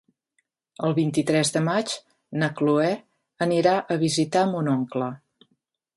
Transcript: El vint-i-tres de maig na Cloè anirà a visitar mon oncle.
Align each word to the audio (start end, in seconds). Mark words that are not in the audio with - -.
El 0.87 0.95
vint-i-tres 0.99 1.51
de 1.57 1.61
maig 1.67 1.93
na 2.43 2.49
Cloè 2.61 2.89
anirà 3.47 3.77
a 3.97 3.99
visitar 4.09 4.47
mon 4.55 4.73
oncle. 4.77 5.15